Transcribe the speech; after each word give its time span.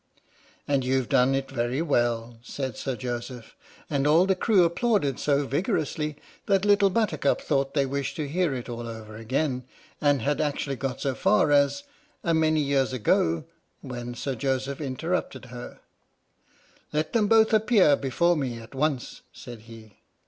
"And 0.67 0.83
you've 0.83 1.09
done 1.09 1.35
it 1.35 1.51
very 1.51 1.79
well," 1.79 2.39
said 2.41 2.75
Sir 2.75 2.95
Joseph, 2.95 3.55
and 3.87 4.07
all 4.07 4.25
the 4.25 4.33
crew 4.35 4.63
applauded 4.63 5.19
so 5.19 5.45
vigorously 5.45 6.15
that 6.47 6.65
Little 6.65 6.89
Buttercup 6.89 7.39
thought 7.39 7.75
they 7.75 7.85
wished 7.85 8.15
to 8.15 8.27
hear 8.27 8.51
it 8.55 8.67
all 8.67 8.87
over 8.87 9.15
again, 9.15 9.63
and 10.01 10.23
had 10.23 10.41
actually 10.41 10.75
got 10.77 10.99
so 11.01 11.13
far 11.13 11.51
as 11.51 11.83
"A 12.23 12.33
many 12.33 12.61
years 12.61 12.93
ago," 12.93 13.43
when 13.81 14.15
Sir 14.15 14.33
Joseph 14.33 14.81
interrupted 14.81 15.45
her:" 15.53 15.81
Let 16.91 17.13
them 17.13 17.27
both 17.27 17.53
appear 17.53 17.95
before 17.95 18.35
me 18.35 18.57
at 18.57 18.73
once," 18.73 19.21
said 19.33 19.59
he. 19.59 19.97